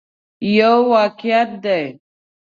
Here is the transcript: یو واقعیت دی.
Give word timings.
یو 0.57 0.75
واقعیت 0.93 1.49
دی. 1.63 1.83